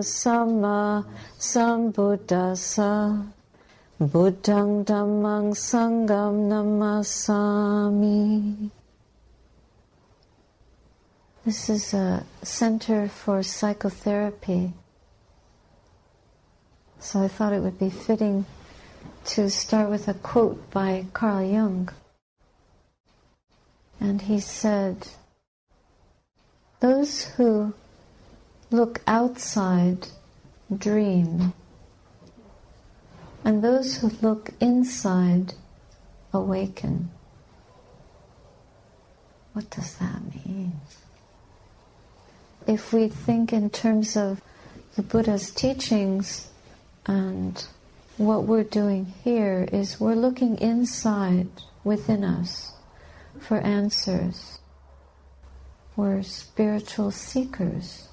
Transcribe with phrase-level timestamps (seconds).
[0.00, 1.04] samma
[1.38, 3.26] sambuddhassa.
[4.00, 8.70] Buddhang dhammang sangham namasami.
[11.44, 14.72] This is a center for psychotherapy.
[17.00, 18.46] So I thought it would be fitting
[19.26, 21.90] to start with a quote by Carl Jung.
[24.00, 25.08] And he said,
[26.80, 27.74] Those who
[28.72, 30.08] look outside
[30.76, 31.52] dream,
[33.44, 35.54] and those who look inside
[36.32, 37.10] awaken.
[39.52, 40.80] What does that mean?
[42.66, 44.40] If we think in terms of
[44.96, 46.48] the Buddha's teachings
[47.06, 47.66] and
[48.16, 51.48] what we're doing here is we're looking inside
[51.82, 52.72] within us
[53.40, 54.58] for answers.
[55.96, 58.08] We're spiritual seekers.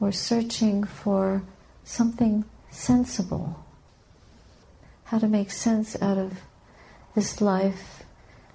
[0.00, 1.42] We're searching for
[1.84, 3.62] something sensible.
[5.04, 6.40] How to make sense out of
[7.14, 8.02] this life,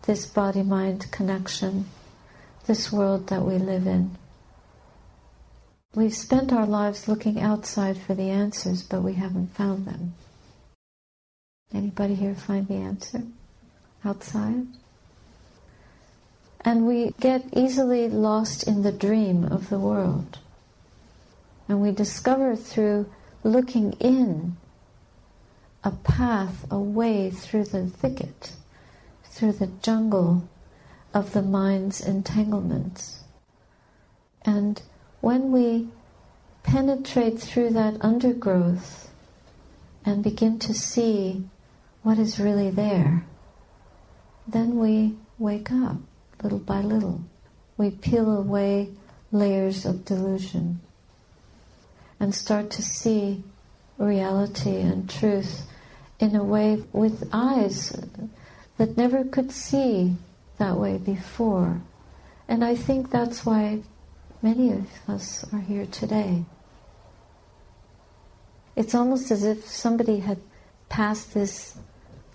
[0.08, 1.86] this body mind connection,
[2.66, 4.18] this world that we live in.
[5.94, 10.16] We've spent our lives looking outside for the answers, but we haven't found them.
[11.72, 13.22] Anybody here find the answer?
[14.04, 14.66] Outside?
[16.62, 20.40] And we get easily lost in the dream of the world.
[21.68, 23.10] And we discover through
[23.44, 24.58] looking in
[25.84, 28.54] a path, a way through the thicket,
[29.24, 30.48] through the jungle
[31.14, 33.24] of the mind's entanglements.
[34.44, 34.82] And
[35.22, 35.90] when we
[36.64, 39.12] penetrate through that undergrowth
[40.04, 41.46] and begin to see
[42.04, 43.26] what is really there,
[44.48, 45.98] then we wake up
[46.44, 47.22] little by little.
[47.78, 48.90] We peel away
[49.32, 50.82] layers of delusion
[52.20, 53.44] and start to see
[53.98, 55.64] reality and truth
[56.20, 57.96] in a way with eyes
[58.78, 60.16] that never could see
[60.58, 61.82] that way before.
[62.48, 63.82] And I think that's why
[64.46, 66.46] Many of us are here today.
[68.76, 70.38] It's almost as if somebody had
[70.88, 71.76] passed this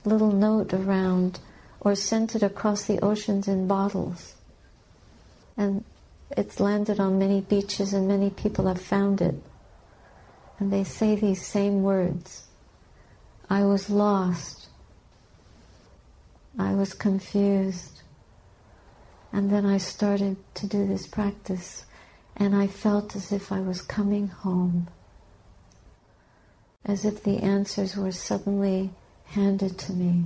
[0.05, 1.39] little note around
[1.79, 4.35] or sent it across the oceans in bottles.
[5.57, 5.85] And
[6.37, 9.37] it's landed on many beaches, and many people have found it.
[10.61, 12.47] And they say these same words
[13.49, 14.69] I was lost.
[16.57, 18.03] I was confused.
[19.33, 21.87] And then I started to do this practice
[22.37, 24.89] and I felt as if I was coming home,
[26.85, 28.91] as if the answers were suddenly
[29.27, 30.25] handed to me.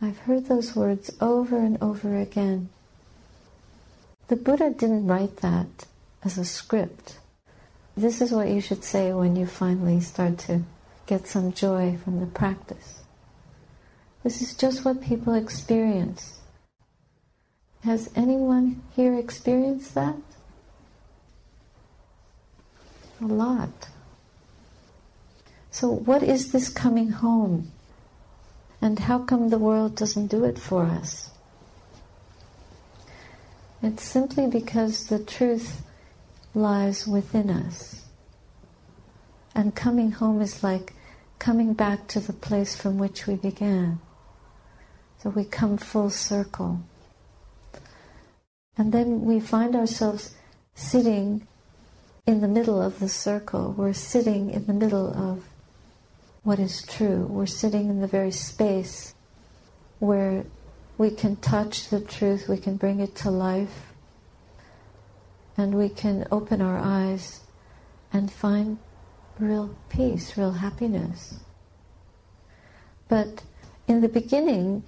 [0.00, 2.68] I've heard those words over and over again.
[4.28, 5.86] The Buddha didn't write that
[6.22, 7.18] as a script.
[7.96, 10.62] This is what you should say when you finally start to
[11.06, 13.00] get some joy from the practice.
[14.22, 16.40] This is just what people experience.
[17.84, 20.16] Has anyone here experienced that?
[23.22, 23.88] A lot.
[25.70, 27.70] So, what is this coming home?
[28.82, 31.30] And how come the world doesn't do it for us?
[33.82, 35.85] It's simply because the truth
[36.56, 38.06] lies within us.
[39.54, 40.94] And coming home is like
[41.38, 44.00] coming back to the place from which we began.
[45.22, 46.80] So we come full circle.
[48.76, 50.34] And then we find ourselves
[50.74, 51.46] sitting
[52.26, 53.74] in the middle of the circle.
[53.76, 55.44] We're sitting in the middle of
[56.42, 57.26] what is true.
[57.28, 59.14] We're sitting in the very space
[59.98, 60.44] where
[60.98, 63.85] we can touch the truth, we can bring it to life,
[65.56, 67.40] and we can open our eyes
[68.12, 68.78] and find
[69.38, 71.40] real peace, real happiness.
[73.08, 73.42] But
[73.86, 74.82] in the beginning,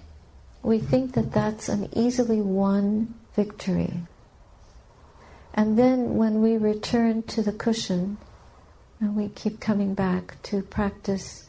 [0.62, 4.02] we think that that's an easily won victory.
[5.54, 8.18] And then when we return to the cushion
[9.00, 11.48] and we keep coming back to practice,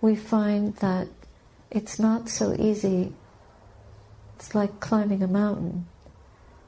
[0.00, 1.08] we find that
[1.70, 3.12] it's not so easy.
[4.36, 5.86] It's like climbing a mountain.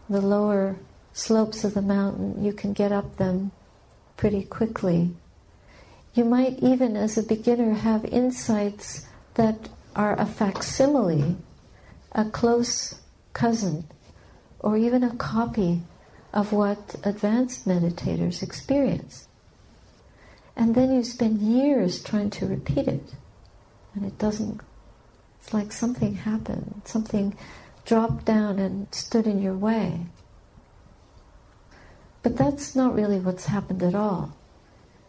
[0.08, 0.76] The lower
[1.14, 3.52] slopes of the mountain, you can get up them
[4.16, 5.10] pretty quickly.
[6.12, 11.36] You might even, as a beginner, have insights that are a facsimile,
[12.12, 13.00] a close
[13.32, 13.84] cousin,
[14.58, 15.82] or even a copy
[16.32, 19.28] of what advanced meditators experience.
[20.56, 23.14] And then you spend years trying to repeat it,
[23.94, 24.60] and it doesn't.
[25.40, 27.36] It's like something happened, something
[27.84, 30.06] dropped down and stood in your way.
[32.24, 34.34] But that's not really what's happened at all.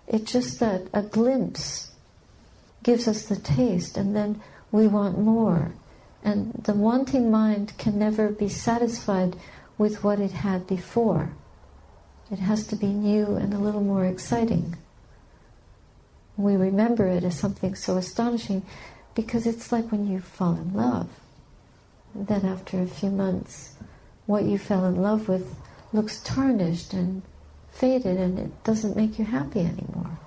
[0.06, 1.92] It's just that a glimpse
[2.84, 4.42] gives us the taste, and then
[4.72, 5.72] we want more.
[6.24, 9.38] And the wanting mind can never be satisfied
[9.78, 11.32] with what it had before.
[12.30, 14.76] It has to be new and a little more exciting.
[16.36, 18.64] We remember it as something so astonishing
[19.16, 21.08] because it's like when you fall in love.
[22.14, 23.76] Then, after a few months,
[24.26, 25.56] what you fell in love with
[25.96, 27.22] looks tarnished and
[27.72, 30.20] faded and it doesn't make you happy anymore.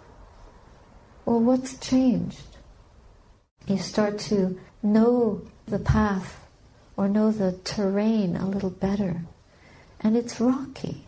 [1.25, 2.43] Well, what's changed?
[3.67, 6.47] You start to know the path
[6.97, 9.23] or know the terrain a little better.
[10.01, 11.05] And it's rocky.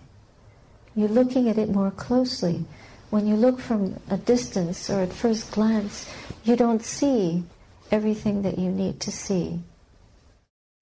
[0.95, 2.65] You're looking at it more closely.
[3.11, 6.09] When you look from a distance or at first glance,
[6.45, 7.45] you don't see
[7.91, 9.61] everything that you need to see.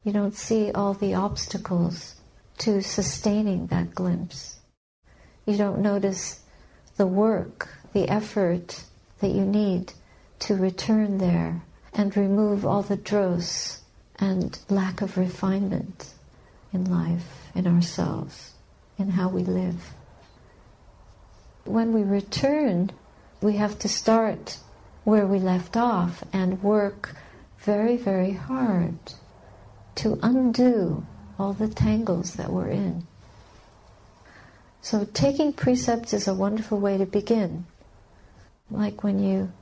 [0.05, 2.18] You don't see all the obstacles
[2.59, 4.59] to sustaining that glimpse.
[5.47, 6.41] You don't notice
[6.97, 8.85] the work, the effort
[9.21, 9.93] that you need
[10.41, 11.63] to return there
[11.93, 13.83] and remove all the dross
[14.19, 16.13] and lack of refinement
[16.73, 18.53] in life, in ourselves,
[18.99, 19.93] in how we live.
[21.65, 22.91] When we return,
[23.41, 24.59] we have to start
[25.05, 27.15] where we left off and work
[27.61, 28.99] very, very hard
[29.97, 31.07] to undo
[31.39, 33.07] all the tangles that we're in.
[34.81, 37.67] So, taking precepts is a wonderful way to begin.
[38.71, 39.53] Like when you,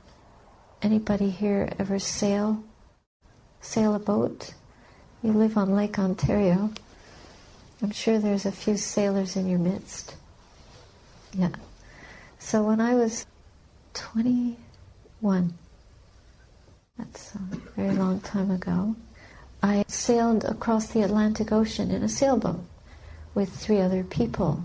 [0.81, 2.63] anybody here ever sail?
[3.61, 4.53] Sail a boat?
[5.23, 6.71] You live on Lake Ontario.
[7.81, 10.15] I'm sure there's a few sailors in your midst.
[11.33, 11.49] Yeah.
[12.39, 13.25] So when I was
[13.93, 15.53] 21,
[16.97, 17.39] that's a
[17.75, 18.95] very long time ago,
[19.67, 22.63] I sailed across the Atlantic Ocean in a sailboat
[23.35, 24.63] with three other people.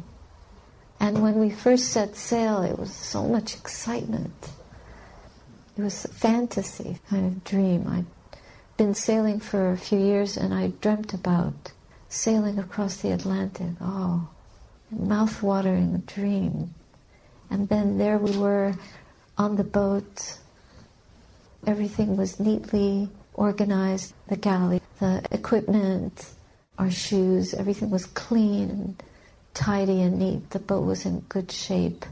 [1.01, 4.51] And when we first set sail, it was so much excitement.
[5.77, 7.89] It was a fantasy kind of dream.
[7.89, 8.07] I'd
[8.77, 11.73] been sailing for a few years and I dreamt about
[12.09, 13.73] sailing across the Atlantic.
[13.81, 14.29] Oh,
[14.93, 16.75] mouth-watering dream.
[17.51, 18.75] And then there we were
[19.37, 20.39] on the boat.
[21.67, 24.15] Everything was neatly organized.
[24.29, 26.31] The galley, the equipment,
[26.79, 29.03] our shoes, everything was clean and
[29.53, 30.51] tidy and neat.
[30.51, 32.07] The boat was in good shape.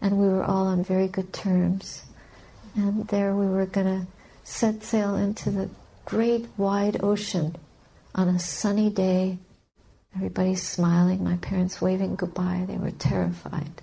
[0.00, 2.04] And we were all on very good terms.
[2.74, 4.06] And there we were going to
[4.44, 5.68] set sail into the
[6.06, 7.54] great wide ocean
[8.14, 9.36] on a sunny day.
[10.16, 12.64] Everybody's smiling, my parents waving goodbye.
[12.66, 13.82] They were terrified.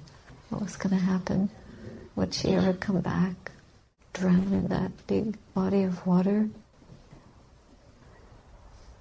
[0.49, 1.51] What was going to happen?
[2.15, 3.51] Would she ever come back?
[4.13, 6.49] Drown in that big body of water?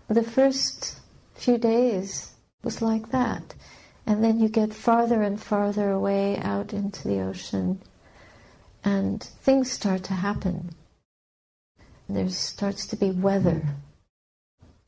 [0.08, 1.00] The first
[1.34, 2.32] few days
[2.62, 3.54] was like that.
[4.06, 7.82] And then you get farther and farther away out into the ocean,
[8.82, 10.70] and things start to happen.
[12.08, 13.76] There starts to be weather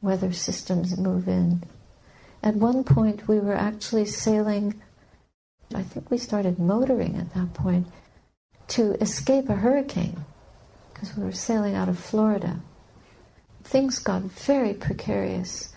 [0.01, 1.63] weather systems move in.
[2.43, 4.81] At one point, we were actually sailing,
[5.75, 7.87] I think we started motoring at that point,
[8.69, 10.25] to escape a hurricane
[10.93, 12.61] because we were sailing out of Florida.
[13.71, 15.73] Things got very precarious,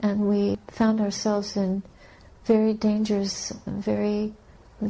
[0.00, 1.82] and we found ourselves in
[2.44, 4.34] very dangerous, very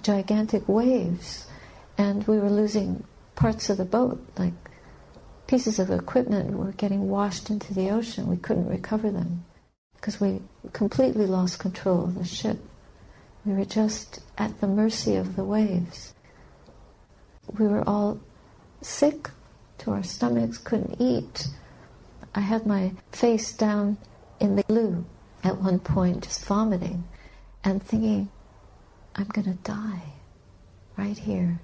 [0.03, 1.47] gigantic waves,
[1.97, 3.05] and we were losing
[3.37, 4.55] parts of the boat, like
[5.47, 8.27] pieces of equipment were getting washed into the ocean.
[8.27, 9.45] We couldn't recover them
[9.95, 12.59] because we completely lost control of the ship.
[13.45, 16.12] We were just at the mercy of the waves.
[17.57, 18.19] We were all
[18.83, 19.31] sick
[19.79, 21.47] to our stomachs, couldn't eat.
[22.35, 23.99] I had my face down
[24.40, 25.04] in the glue
[25.42, 27.04] at one point, just vomiting
[27.64, 28.30] and thinking,
[29.14, 30.02] I'm going to die
[30.97, 31.61] right here.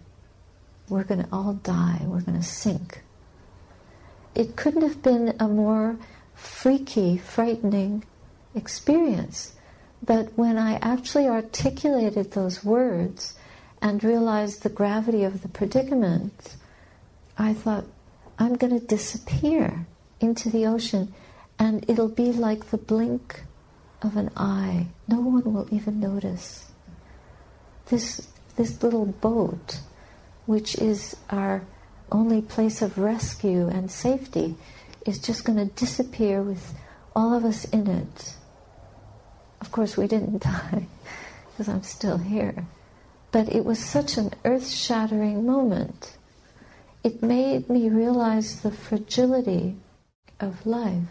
[0.89, 2.01] We're going to all die.
[2.03, 3.05] We're going to sink
[4.35, 5.97] it couldn't have been a more
[6.35, 8.05] freaky, frightening
[8.55, 9.53] experience.
[10.03, 13.35] But when I actually articulated those words
[13.81, 16.57] and realized the gravity of the predicament,
[17.39, 17.85] I thought,
[18.39, 19.87] I'm going to disappear
[20.25, 21.15] into the ocean
[21.59, 23.43] and it'll be like the blink
[24.03, 24.87] of an eye.
[25.09, 26.71] No one will even notice.
[27.87, 29.81] This this little boat,
[30.47, 31.63] which is our
[32.13, 34.57] only place of rescue and safety,
[35.07, 36.75] is just going to disappear with
[37.17, 38.35] all of us in it.
[39.61, 40.87] Of course, we didn't die
[41.51, 42.67] because I'm still here.
[43.33, 46.17] But it was such an earth shattering moment.
[47.03, 49.77] It made me realize the fragility
[50.41, 51.09] of life.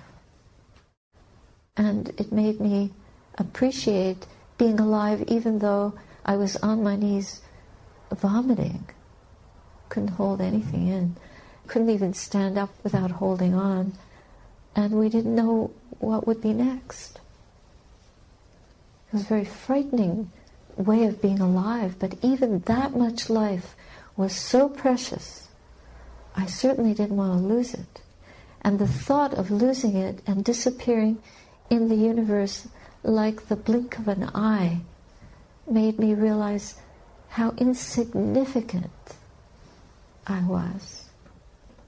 [1.75, 2.91] And it made me
[3.37, 4.27] appreciate
[4.57, 5.93] being alive even though
[6.25, 7.41] I was on my knees
[8.11, 8.87] vomiting.
[9.89, 11.15] Couldn't hold anything in.
[11.67, 13.93] Couldn't even stand up without holding on.
[14.75, 17.19] And we didn't know what would be next.
[19.07, 20.31] It was a very frightening
[20.75, 23.75] way of being alive, but even that much life
[24.17, 25.47] was so precious,
[26.35, 28.02] I certainly didn't want to lose it.
[28.63, 31.21] And the thought of losing it and disappearing
[31.69, 32.67] in the universe
[33.03, 34.81] like the blink of an eye
[35.69, 36.75] made me realize
[37.29, 38.91] how insignificant
[40.25, 41.05] I was,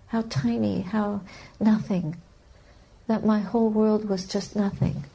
[0.08, 1.22] how tiny, how
[1.60, 2.18] nothing,
[3.08, 5.06] that my whole world was just nothing.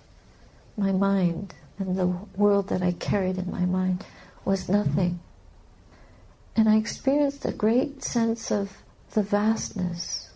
[0.76, 4.05] My mind and the world that I carried in my mind
[4.45, 5.21] was nothing.
[6.57, 8.79] And I experienced a great sense of
[9.12, 10.30] the vastness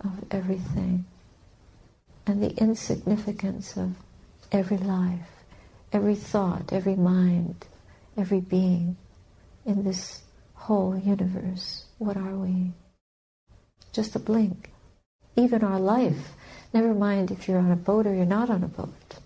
[0.00, 1.04] of everything
[2.26, 3.94] and the insignificance of
[4.52, 5.28] every life,
[5.92, 7.66] every thought, every mind,
[8.16, 8.96] every being
[9.64, 10.22] in this
[10.54, 11.84] whole universe.
[11.98, 12.72] What are we?
[13.92, 14.70] Just a blink.
[15.36, 16.34] Even our life,
[16.72, 19.18] never mind if you're on a boat or you're not on a boat.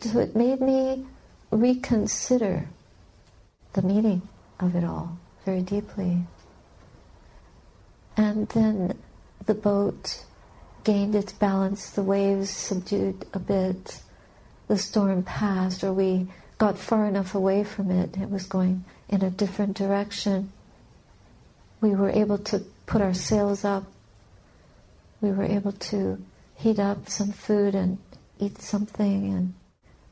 [0.00, 1.06] So it made me
[1.50, 2.68] reconsider
[3.72, 4.22] the meaning
[4.60, 6.26] of it all very deeply.
[8.16, 8.98] And then
[9.46, 10.24] the boat
[10.84, 14.00] gained its balance, the waves subdued a bit,
[14.68, 19.22] the storm passed, or we got far enough away from it, it was going in
[19.22, 20.52] a different direction.
[21.80, 23.84] We were able to put our sails up.
[25.20, 26.22] We were able to
[26.54, 27.98] heat up some food and
[28.38, 29.54] eat something and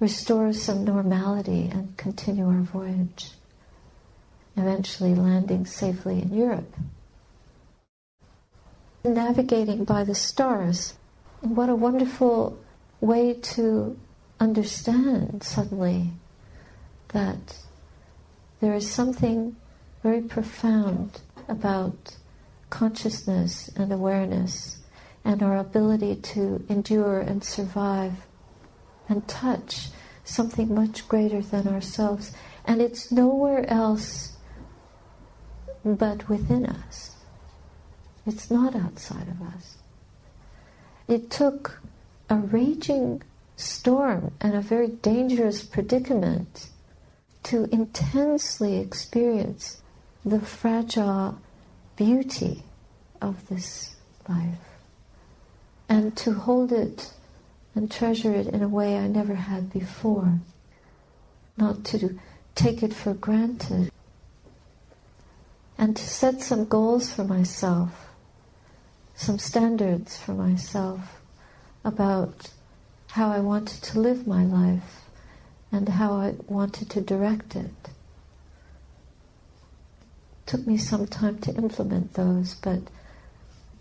[0.00, 3.30] restore some normality and continue our voyage,
[4.56, 6.74] eventually landing safely in Europe
[9.04, 10.94] navigating by the stars.
[11.40, 12.58] What a wonderful
[13.00, 13.98] way to
[14.40, 16.10] understand suddenly
[17.08, 17.58] that
[18.60, 19.56] there is something
[20.02, 22.16] very profound about
[22.70, 24.78] consciousness and awareness
[25.24, 28.12] and our ability to endure and survive
[29.08, 29.88] and touch
[30.24, 32.32] something much greater than ourselves.
[32.64, 34.36] And it's nowhere else
[35.84, 37.13] but within us.
[38.26, 39.76] It's not outside of us.
[41.06, 41.80] It took
[42.30, 43.22] a raging
[43.56, 46.68] storm and a very dangerous predicament
[47.44, 49.82] to intensely experience
[50.24, 51.38] the fragile
[51.96, 52.62] beauty
[53.20, 53.96] of this
[54.28, 54.58] life
[55.88, 57.12] and to hold it
[57.74, 60.38] and treasure it in a way I never had before.
[61.56, 62.18] Not to
[62.54, 63.92] take it for granted.
[65.76, 68.03] And to set some goals for myself
[69.14, 71.20] some standards for myself
[71.84, 72.50] about
[73.08, 75.02] how I wanted to live my life
[75.70, 77.64] and how I wanted to direct it.
[77.64, 77.90] it.
[80.46, 82.80] Took me some time to implement those, but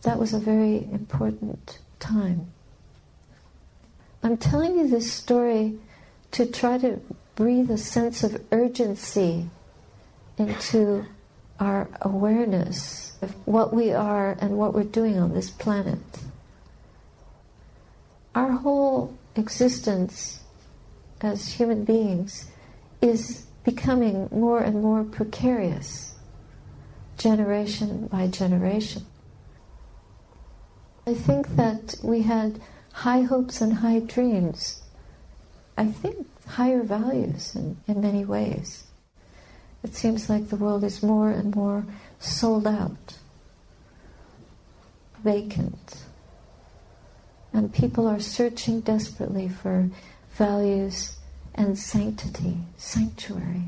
[0.03, 2.47] that was a very important time.
[4.21, 5.77] I'm telling you this story
[6.31, 7.01] to try to
[7.35, 9.49] breathe a sense of urgency
[10.37, 11.05] into
[11.60, 16.00] our awareness of what we are and what we're doing on this planet.
[18.36, 20.39] Our whole existence
[21.22, 22.50] as human beings
[23.01, 26.15] is becoming more and more precarious,
[27.17, 29.05] generation by generation.
[31.05, 34.81] I think that we had high hopes and high dreams.
[35.77, 38.82] I think higher values in, in many ways.
[39.83, 41.85] It seems like the world is more and more
[42.19, 43.17] sold out,
[45.23, 46.03] vacant.
[47.51, 49.89] And people are searching desperately for
[50.31, 51.17] values
[51.53, 53.63] and sanctity, sanctuary.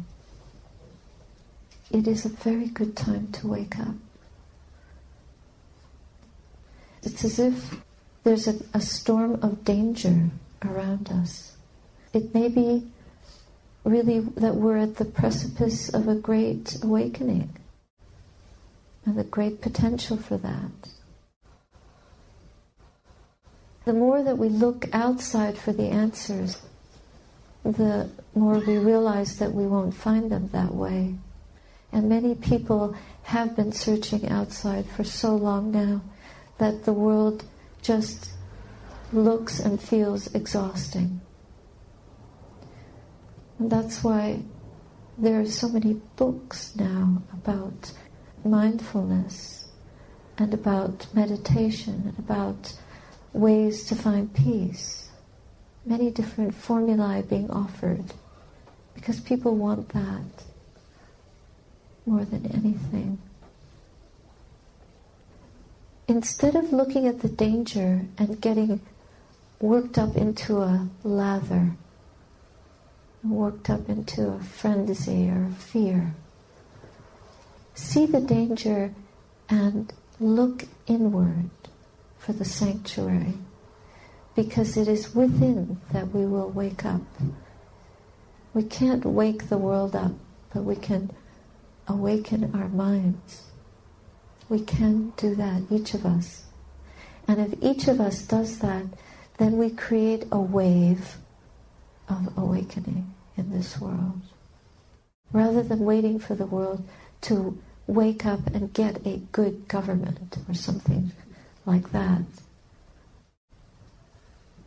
[1.91, 3.95] It is a very good time to wake up.
[7.03, 7.75] It's as if
[8.23, 10.29] there's a, a storm of danger
[10.63, 11.55] around us.
[12.11, 12.87] It may be
[13.85, 17.49] really that we're at the precipice of a great awakening
[19.05, 20.89] and the great potential for that.
[23.85, 26.59] The more that we look outside for the answers,
[27.63, 31.15] the more we realize that we won't find them that way.
[31.91, 36.01] And many people have been searching outside for so long now
[36.57, 37.45] that the world
[37.83, 38.31] just
[39.13, 41.21] looks and feels exhausting.
[43.59, 44.41] And that's why
[45.17, 47.91] there are so many books now about
[48.43, 49.67] mindfulness
[50.37, 52.73] and about meditation and about
[53.33, 55.09] ways to find peace.
[55.85, 58.13] Many different formulae being offered
[58.93, 60.43] because people want that
[62.05, 63.19] more than anything.
[66.07, 68.79] Instead of looking at the danger and getting
[69.59, 71.71] worked up into a lather,
[73.29, 76.13] worked up into a frenzy or fear.
[77.73, 78.93] See the danger
[79.49, 81.49] and look inward
[82.17, 83.33] for the sanctuary
[84.35, 87.01] because it is within that we will wake up.
[88.53, 90.13] We can't wake the world up,
[90.53, 91.11] but we can
[91.87, 93.43] awaken our minds.
[94.47, 96.45] We can do that, each of us.
[97.27, 98.85] And if each of us does that,
[99.37, 101.17] then we create a wave
[102.07, 104.21] of awakening in this world.
[105.31, 106.87] Rather than waiting for the world
[107.21, 111.11] to wake up and get a good government or something
[111.65, 112.23] like that.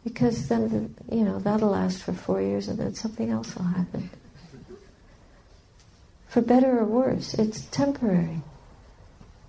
[0.04, 4.10] Because then, you know, that'll last for four years and then something else will happen.
[6.28, 8.42] For better or worse, it's temporary.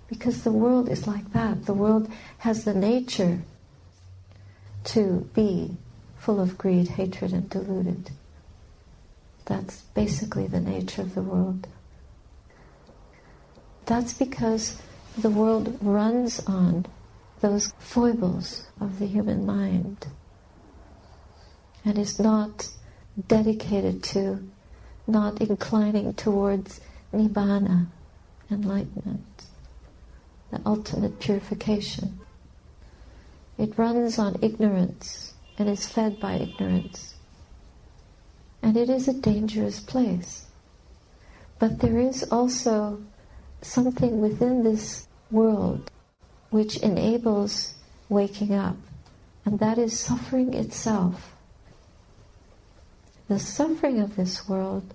[0.08, 1.66] Because the world is like that.
[1.66, 3.40] The world has the nature
[4.84, 5.76] to be
[6.16, 8.10] full of greed, hatred, and deluded.
[9.50, 11.66] That's basically the nature of the world.
[13.84, 14.80] That's because
[15.18, 16.86] the world runs on
[17.40, 20.06] those foibles of the human mind
[21.84, 22.68] and is not
[23.26, 24.48] dedicated to,
[25.08, 26.80] not inclining towards
[27.12, 27.88] nibbana,
[28.52, 29.46] enlightenment,
[30.52, 32.20] the ultimate purification.
[33.58, 37.16] It runs on ignorance and is fed by ignorance.
[38.62, 40.46] And it is a dangerous place.
[41.58, 43.02] But there is also
[43.62, 45.90] something within this world
[46.50, 47.74] which enables
[48.08, 48.76] waking up,
[49.44, 51.34] and that is suffering itself.
[53.28, 54.92] The suffering of this world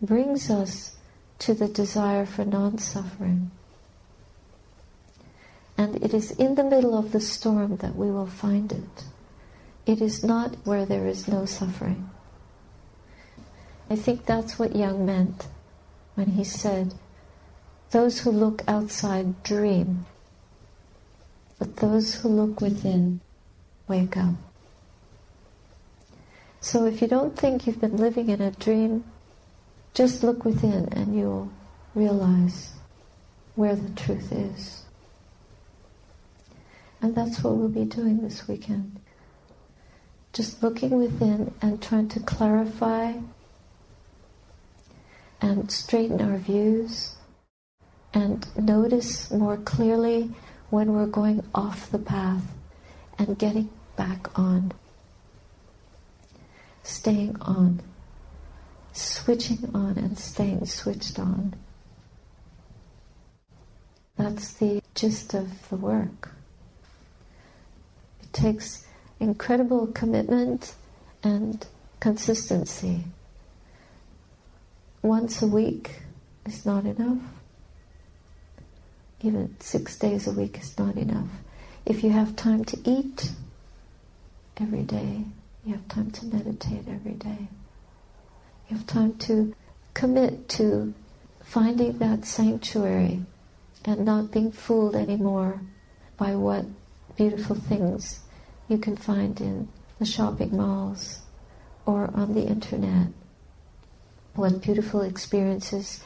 [0.00, 0.96] brings us
[1.40, 3.50] to the desire for non suffering.
[5.76, 9.04] And it is in the middle of the storm that we will find it.
[9.84, 12.08] It is not where there is no suffering.
[13.92, 15.48] I think that's what Jung meant
[16.14, 16.94] when he said,
[17.90, 20.06] Those who look outside dream,
[21.58, 23.20] but those who look within
[23.88, 24.36] wake up.
[26.62, 29.04] So if you don't think you've been living in a dream,
[29.92, 31.52] just look within and you'll
[31.94, 32.70] realize
[33.56, 34.84] where the truth is.
[37.02, 38.98] And that's what we'll be doing this weekend.
[40.32, 43.16] Just looking within and trying to clarify
[45.42, 47.16] and straighten our views
[48.14, 50.30] and notice more clearly
[50.70, 52.44] when we're going off the path
[53.18, 54.72] and getting back on.
[56.84, 57.80] Staying on.
[58.92, 61.54] Switching on and staying switched on.
[64.16, 66.30] That's the gist of the work.
[68.22, 68.86] It takes
[69.18, 70.74] incredible commitment
[71.22, 71.66] and
[72.00, 73.04] consistency
[75.02, 76.02] once a week
[76.46, 77.18] is not enough.
[79.20, 81.28] Even six days a week is not enough.
[81.84, 83.32] If you have time to eat
[84.60, 85.24] every day,
[85.64, 87.48] you have time to meditate every day.
[88.68, 89.54] You have time to
[89.94, 90.94] commit to
[91.42, 93.24] finding that sanctuary
[93.84, 95.60] and not being fooled anymore
[96.16, 96.64] by what
[97.16, 98.20] beautiful things
[98.68, 101.20] you can find in the shopping malls
[101.84, 103.08] or on the internet
[104.34, 106.02] what beautiful experiences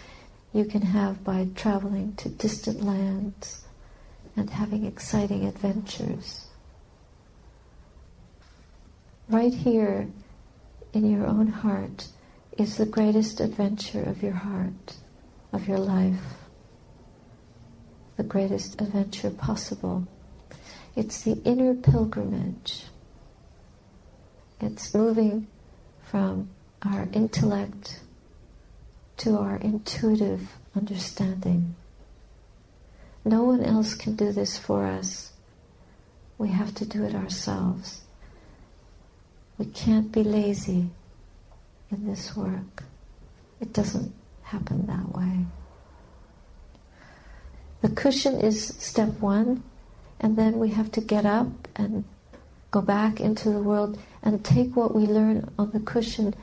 [0.52, 3.64] you can have by traveling to distant lands
[4.36, 6.46] and having exciting adventures.
[9.28, 10.08] Right here
[10.92, 12.08] in your own heart
[12.58, 14.96] is the greatest adventure of your heart,
[15.52, 16.22] of your life,
[18.16, 20.06] the greatest adventure possible.
[20.94, 22.84] It's the inner pilgrimage.
[24.60, 25.48] It's moving
[26.02, 26.48] from
[26.82, 28.00] our intellect
[29.18, 31.74] to our intuitive understanding.
[33.24, 35.32] No one else can do this for us.
[36.38, 38.02] We have to do it ourselves.
[39.58, 40.90] We can't be lazy.
[41.90, 42.84] in this work.
[43.60, 45.46] It doesn't happen that way.
[47.82, 49.62] The cushion is step one,
[50.20, 52.04] and then we have to get up and
[52.70, 56.34] go back into the world and take what we learn on the cushion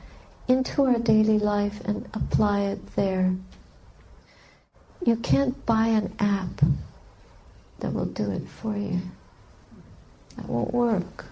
[0.48, 3.34] into our daily life and apply it there.
[5.04, 6.62] You can't buy an app
[7.80, 9.00] that will do it for you.
[10.36, 11.26] That won't work.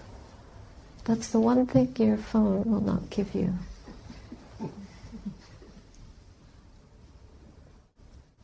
[1.05, 3.53] That's the one thing your phone will not give you.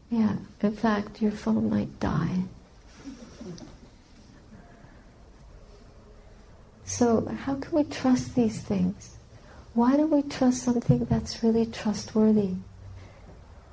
[0.09, 2.43] Yeah, in fact, your phone might die.
[6.85, 9.18] So, how can we trust these things?
[9.73, 12.55] Why do we trust something that's really trustworthy?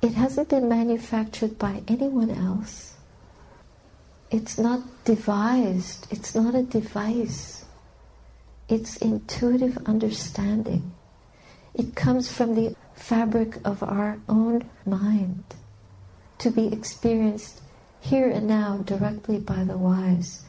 [0.01, 2.93] It hasn't been manufactured by anyone else.
[4.29, 7.65] It's not devised, it's not a device.
[8.69, 10.91] It's intuitive understanding.
[11.73, 15.43] It comes from the fabric of our own mind
[16.39, 17.61] to be experienced
[18.01, 20.45] here and now directly by the wise.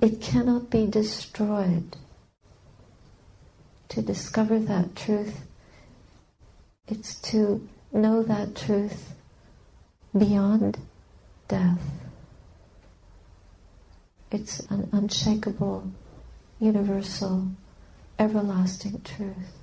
[0.00, 1.96] It cannot be destroyed.
[3.90, 5.40] To discover that truth,
[6.88, 9.14] it's to know that truth
[10.16, 10.78] beyond
[11.48, 11.80] death.
[14.30, 15.92] It's an unshakable,
[16.58, 17.48] universal,
[18.18, 19.58] everlasting truth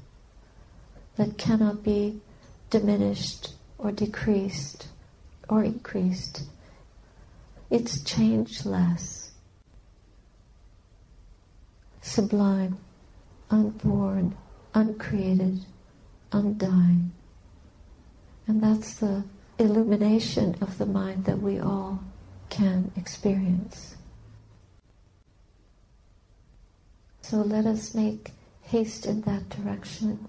[1.18, 2.22] that cannot be
[2.70, 4.88] diminished or decreased
[5.50, 6.44] or increased.
[7.70, 9.32] It's changeless,
[12.02, 12.78] sublime,
[13.52, 14.36] unborn,
[14.74, 15.66] uncreated,
[16.32, 17.12] undying.
[18.48, 19.24] And that's the
[19.60, 22.04] illumination of the mind that we all
[22.50, 23.96] can experience.
[27.22, 30.28] So let us make haste in that direction.